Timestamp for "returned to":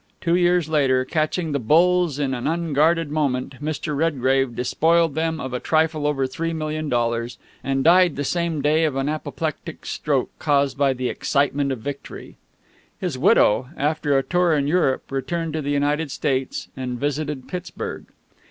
15.11-15.61